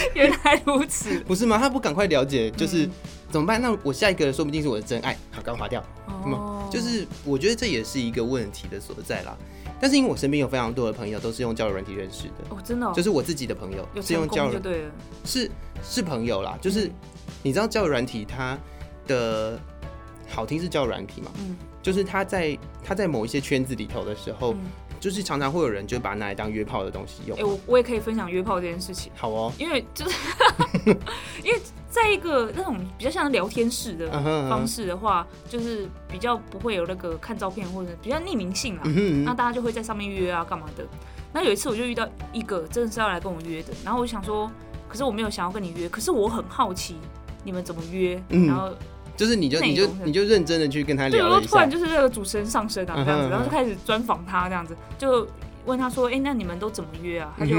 [0.14, 1.58] 原来如此，不是吗？
[1.58, 2.92] 他不赶快了解，就是、嗯、
[3.32, 3.62] 怎么办？
[3.62, 5.84] 那我下一个说不定是我的真爱，好，刚划掉。
[6.08, 9.38] 哦，就是我觉得这也是一个问题的所在啦。
[9.80, 14.86] 但是因为我身边有非常多的朋友都是用交友软体认识的，哦，真的、哦，就是我自己的朋友是用交友，对
[15.26, 15.52] 是
[15.84, 16.58] 是朋友啦。
[16.62, 16.94] 就是、嗯、
[17.44, 18.58] 你知道交友软体它
[19.08, 19.60] 的
[20.30, 21.32] 好听是交友软体嘛？
[21.40, 24.54] 嗯，就是他在他在某一些圈子里头的时候。
[24.54, 24.60] 嗯
[25.06, 27.38] 就是常常会有人就把它拿来当约炮的东西用。
[27.38, 29.12] 哎、欸，我我也可以分享约炮这件事情。
[29.16, 30.18] 好哦，因为就是
[31.46, 34.10] 因为在一个那种比较像聊天式的
[34.50, 35.52] 方式的话，uh uh.
[35.52, 38.82] 就是比较不会有那个看照片或者比较匿名性啊。
[38.84, 39.24] Uh huh.
[39.24, 40.84] 那大家就会在上面约啊，干嘛的？
[41.32, 44.50] 那有一次我就遇到一个真的是要来跟我约的，然后我就想说，
[44.90, 46.96] 可是我没有想要跟你约，可是我很好奇
[47.44, 48.48] 你们怎么约，uh.
[48.48, 48.72] 然后。
[49.16, 55.28] 就是你就你就你就认真的去跟他聊一下，对，然后突然就是那个主持人上身啊，这样子，然后就开始专访他这样子，就
[55.66, 57.34] 问他说，哎，那你们都怎么约啊？
[57.38, 57.56] 他就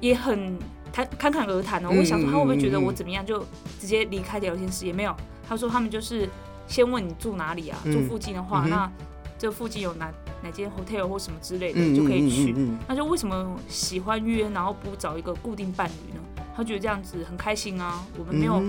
[0.00, 0.56] 也很
[0.92, 1.88] 谈侃侃而谈哦。
[1.90, 3.44] 我想说他会不会觉得我怎么样，就
[3.80, 4.86] 直接离开聊天室？
[4.86, 5.14] 也没有，
[5.48, 6.28] 他说他们就是
[6.66, 8.90] 先问你住哪里啊，住附近的话，那
[9.36, 10.12] 这附近有哪
[10.42, 12.54] 哪间 hotel 或什么之类的就可以去。
[12.86, 16.20] 那就为什么喜欢约，然后不找一个固定伴侣呢？
[16.56, 18.62] 他觉得这样子很开心啊，我们没有。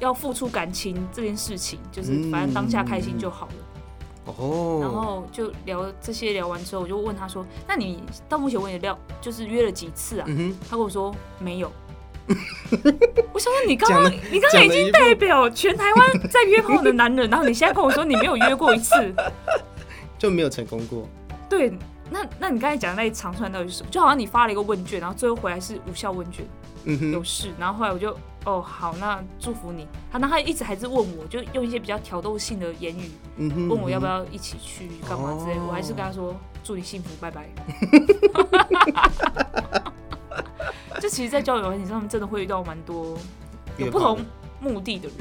[0.00, 3.52] 要付出感情这件事情，就是反正当下开心就好了。
[4.26, 11.70] 哦、嗯，然后就聊这些，聊完之后，我就问他说：“那你到目前为止聊就是约了几次啊？”嗯、他跟我说没有。
[13.32, 18.94] 我想说你刚刚你刚刚已经代表全台湾在约炮的男人，然后你现在跟我说你没有约过一次，
[20.16, 21.08] 就没有成功过。
[21.48, 21.72] 对，
[22.08, 23.88] 那那你刚才讲的那一长串到底是什么？
[23.90, 26.46] 就好像你发了一个问卷，然后最后回来是无效问卷。
[26.84, 29.86] 嗯哼，有事，然后后来我就哦好，那祝福你。
[30.10, 35.58] 他那他一直还是问我，就用一些比较挑逗性的言语，嗯哼，问我要不要一起去干嘛之类。
[35.58, 37.48] 哦、我还是跟他说祝你幸福，拜拜。
[41.00, 43.16] 就其实，在交友软体上面，真的会遇到蛮多
[43.78, 44.18] 有不同
[44.60, 45.16] 目的的人。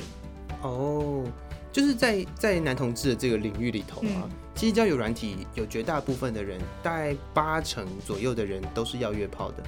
[0.61, 1.23] 哦，
[1.71, 9.63] 就是在在男同志的这个领域里头啊，嗯、其实交友软体有绝大部分的人，大概八成左右的人都是要约炮的。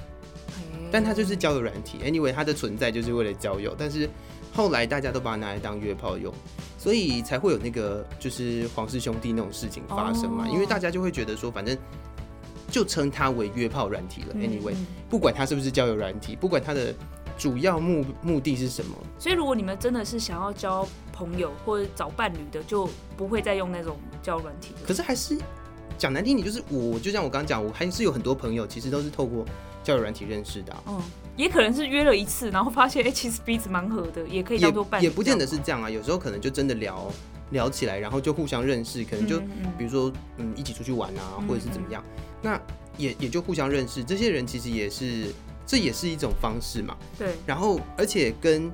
[0.92, 3.74] 但它就是交友软体，anyway，它的存在就是为了交友。
[3.76, 4.08] 但是
[4.52, 6.32] 后来大家都把它拿来当约炮用，
[6.78, 10.46] 所以才会有那个就是皇室兄弟那种事情发生嘛。
[10.46, 11.74] 因为大家就会觉得说，反正
[12.70, 14.34] 就称它为约炮软体了。
[14.34, 14.74] anyway，
[15.08, 16.94] 不管它是不是交友软体，不管它的
[17.38, 18.94] 主要目目的是什么。
[19.18, 24.74] 所以如果你们真的是想要交朋友或者找伴侣的，就不会再用那种交友软体。
[24.86, 25.38] 可是还是。
[25.98, 29.44] 讲难听点，就是我就像我刚刚讲，我还是有很多朋友，其实都是透过
[29.82, 30.82] 交友软体认识的、啊。
[30.86, 31.02] 嗯，
[31.36, 35.04] 也可能是约了一次，然后发现哎、欸，其实彼此蛮合的，也可以当做伴侣。
[35.04, 37.10] 也不见得是这样啊，有时候可能就真的聊
[37.50, 42.02] 聊起来，然后就互相认识，可能就、嗯嗯、比如说嗯一起出去玩啊，或者是怎么样，
[42.40, 42.60] 那
[42.96, 44.02] 也也就互相认识。
[44.04, 45.26] 这些人其实也是，
[45.66, 46.96] 这也是一种方式嘛。
[47.18, 47.34] 对。
[47.46, 48.70] 然后而且跟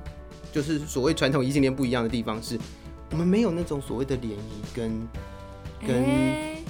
[0.51, 2.59] 就是所谓传统异性恋不一样的地方是，
[3.11, 5.07] 我们没有那种所谓的联谊跟
[5.87, 6.05] 跟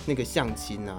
[0.06, 0.97] 那个相亲啊。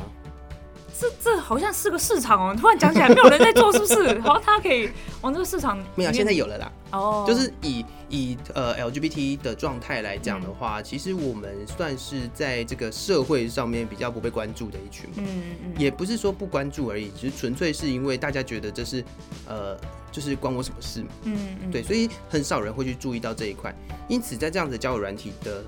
[0.98, 4.04] 这这好像是个市场哦，突然讲起来没有人在做，是不是？
[4.14, 4.88] 然后，他可以
[5.20, 6.72] 往这个市场没有，现在有了啦。
[6.92, 15.08] 哦，就是以以呃 LGBT 的状态来讲的话，嗯，其实我们算是在这个社会上面比较不被关注的一群。
[15.16, 15.26] 嗯
[15.64, 19.04] 嗯，也不是说不关注而已，只是纯粹是因为大家觉得这是
[19.46, 19.78] 呃，
[20.10, 21.08] 就是关我什么事嘛。
[21.22, 23.74] 嗯嗯，对，所以很少人会去注意到这一块。
[24.08, 25.62] 因此，在这样子交友软体的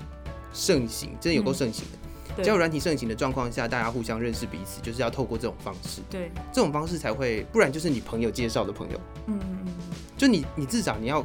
[0.53, 1.97] 盛行，真的有够盛行的。
[2.02, 2.02] 嗯
[2.41, 6.01] 交友软体盛行的状况下，大家互相认识彼此，就是要透过这种方式。
[6.09, 8.99] 对，这种方式才会，不然就是你朋友介绍的朋友。
[9.27, 9.73] 嗯嗯嗯，
[10.17, 11.23] 就你，你至少你要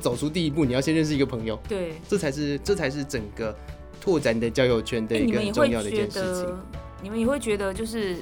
[0.00, 1.56] 走出第一步，你要先认识一个朋友。
[1.68, 3.54] 对，这才是，这才是整个
[4.00, 6.58] 拓展你的交友圈的一个很重要的一件事情。
[7.02, 8.16] 你们也会觉得，就是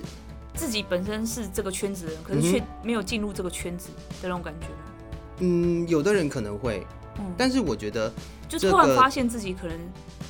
[0.54, 4.74] 自己本身是这个圈子的人，可是却没有进入这个圈子的那种感觉吗？
[5.38, 6.86] 嗯，有的人可能会，
[7.18, 8.12] 嗯，但是我觉得，
[8.48, 9.76] 就突然发现自己可能。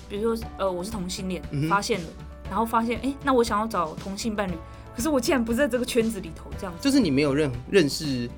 [0.08, 2.06] 比如说，呃，我是同性恋，嗯，发现了，
[2.48, 4.54] 然后发现，哎，那我想要找同性伴侣，
[4.96, 8.28] 可是我竟然不在这个圈子里头，这样子，就是你没有认认识，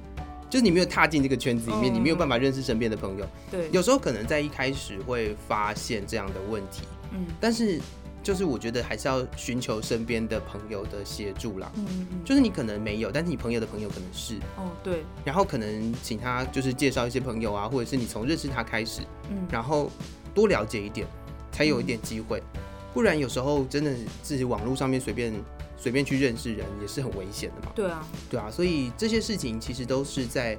[0.48, 3.26] 就是你没有踏进这个圈子里面，嗯，你没有办法认识身边的朋友。
[3.50, 7.80] 对，有时候可能在一开始会发现这样的问题，嗯，但是
[8.22, 19.90] 就是我觉得还是要寻求身边的朋友的协助啦，嗯嗯，就是你可能没有，但是你朋友的朋友可能是，哦，对，然后可能请他就是介绍一些朋友啊，或者是你从认识他开始，嗯，然后
[20.34, 21.06] 多了解一点。
[21.52, 22.42] 才有一点机会，
[22.92, 25.32] 不然有时候真的自己网络上面随便
[25.76, 27.72] 随便去认识人也是很危险的嘛。
[27.74, 30.58] 对啊，对啊，所以这些事情其实都是在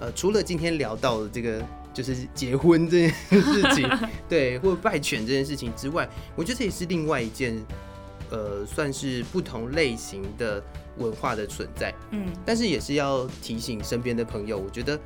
[0.00, 3.10] 呃，除了今天聊到的这个就是结婚这件
[3.42, 3.90] 事情，
[4.28, 7.60] 对，或者拜犬这件事情之外，我觉得这也是另外一件
[8.30, 10.62] 呃，算是不同类型的
[10.98, 11.92] 文化的存在。
[12.10, 15.00] 嗯，但是也是要提醒身边的朋友，我觉得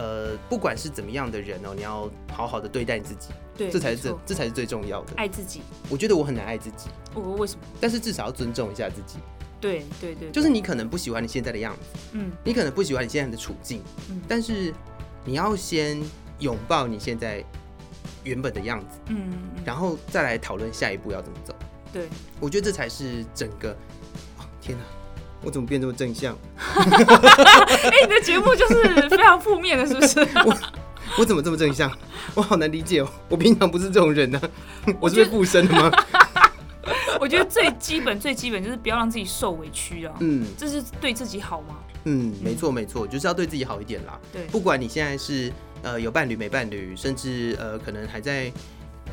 [0.00, 3.28] 呃，不管是怎么样的人哦，你要好好的对待你自己。
[3.54, 5.12] 对，这才是这这才是最重要的。
[5.16, 5.60] 爱自己，
[5.90, 6.88] 我觉得我很难爱自己。
[7.14, 7.60] 我为什么？
[7.78, 9.18] 但是至少要尊重一下自己。
[9.60, 14.72] 对对对，就是你可能不喜欢你现在的样子，嗯，你可能不喜欢你现在的处境，嗯，但是
[15.22, 16.00] 你要先
[16.38, 17.44] 拥抱你现在
[18.24, 19.30] 原本的样子，嗯，
[19.66, 21.54] 然后再来讨论下一步要怎么走。
[21.92, 22.08] 对，
[22.40, 23.72] 我觉得这才是整个。
[24.38, 24.84] 哦，天哪，
[25.42, 26.36] 我怎么变这么正向？
[26.58, 30.20] 哎、欸，你的节目就是非常负面的，是不是？
[31.18, 31.90] 我怎么这么正向？
[32.34, 33.08] 我好难理解哦！
[33.28, 35.90] 我平常不是这种人呢、啊， 我是被附身的吗？
[37.18, 40.14] 我觉得最基本、最基本就是不要让自己受委屈啊。
[40.20, 41.76] 嗯，这是对自己好吗？
[42.04, 44.18] 嗯，没错没错，就是要对自己好一点啦。
[44.32, 48.50] 对，不管你现在是呃有伴侣没伴侣，甚至呃可能还在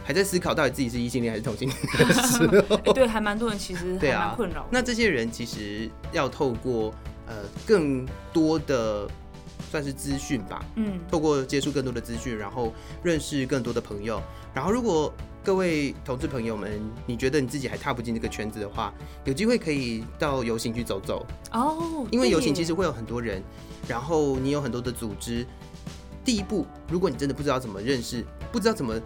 [0.08, 4.68] 还在思考到底自己是异性恋还是同性恋的时候，欸、 对，还蛮多人其实对啊困扰、啊。
[4.72, 6.94] 那这些人其实要透过
[7.28, 9.06] 呃更多的。
[9.70, 14.22] 算是资讯吧，嗯，透过接触更多的资讯，然后认识更多的朋友，
[14.54, 18.94] 然后如果各位同志朋友们，你觉得你自己还踏不进这个圈子的话，
[19.26, 23.44] 有机会可以到游行去走走哦，因为游行其实会有很多人，
[23.90, 25.46] 然后你有很多的组织。
[26.24, 28.98] 第一步，如果你真的不知道怎么认识，不知道怎么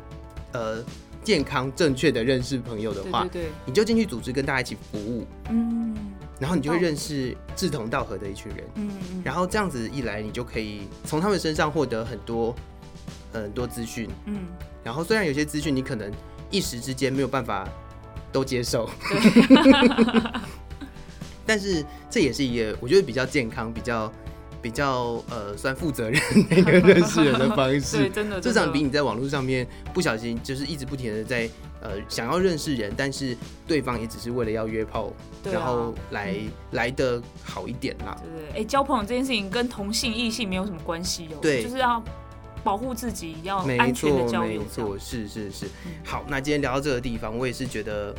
[0.54, 0.84] 呃
[1.24, 5.96] 健康正确的认识朋友的话，对对对，你就进去组织跟大家一起服务，嗯。
[6.40, 8.90] 然后你就会认识志同道合的一群人，嗯，
[9.24, 12.56] 然后这样子一来，你就可以从他们身上获得很多
[13.32, 14.40] 很多资讯，嗯，
[14.84, 16.12] 然后虽然有些资讯你可能
[16.50, 17.70] 一时之间没有办法
[18.32, 18.90] 都接受，
[21.46, 24.12] 但是这也是一个我觉得比较健康、比较
[24.62, 31.50] 比较呃算负责任的一个认识人的方式， 对，真的，至少比你在网络上面不小心就是一直不停的在。
[31.84, 35.14] 呃，想要认识人，但是对方也只是为了要约炮，啊、
[35.52, 38.16] 然后来、嗯、来的好一点啦。
[38.22, 41.40] 对对，哎、欸，交朋友这件事情跟同性异性没有什么关系哦。
[41.42, 42.00] 对，就是要
[42.64, 44.62] 保护自己，要安全的交友。
[44.62, 45.94] 没错，是是是、嗯。
[46.06, 48.14] 好，那今天聊到这个地方，我也是觉得。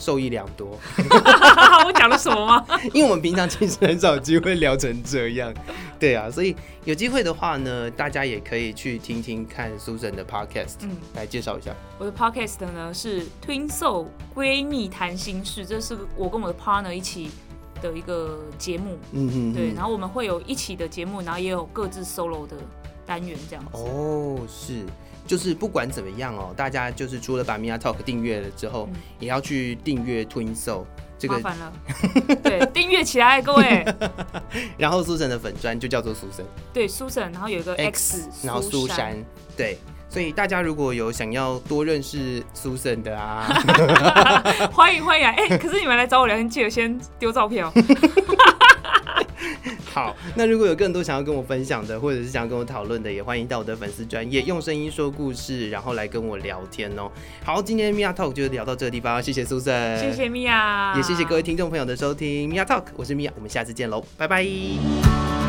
[0.00, 0.78] 受益良多，
[1.86, 2.64] 我讲了什么吗？
[2.94, 5.52] 因为我们平常其实很少机会聊成这样，
[5.98, 11.72] 对啊，所以有机会的话呢，大家也可以去听听看 Susan 的 podcast，嗯，来介绍一下。
[11.98, 17.30] 我的 podcast 呢是 Twin Soul 闺蜜谈心事，这是我跟我的 partner 一起
[17.82, 22.56] 的一个节目，嗯嗯，对，然后我们会有一起的节目，然后也有各自 solo 的
[23.06, 23.70] 单元这样子。
[23.72, 24.84] 哦，是。
[25.26, 30.84] 就是不管怎么样哦，大家就是除了把 Mia Talk 订阅了之后，嗯，也要去订阅 Twin Soul，
[31.16, 31.72] 这个麻烦了。
[32.42, 33.84] 对，订阅起来，各位。
[34.76, 36.44] 然后苏神的粉砖就叫做苏神。
[36.72, 39.24] 对，苏神，然后有一个 X，, X 然后苏珊。
[39.56, 39.78] 对，
[40.08, 43.46] 所以大家如果有想要多认识苏珊的啊，
[44.74, 45.32] 欢迎欢迎啊！
[45.36, 47.70] 哎、欸，可是你们来找我聊天，记得先丢照片哦。
[49.92, 57.10] 好， 那如果有更多想要跟我分享的，或者是想要跟我讨论的，也欢迎到我的粉丝专业用声音说故事，然后来跟我聊天哦。
[57.44, 65.39] 好，今天 Mia Talk 就聊到这个地方，谢谢苏珊，谢谢 Mia，也谢谢各位听众朋友的收听 Mia Talk，我是 Mia，我们下次见喽，拜拜。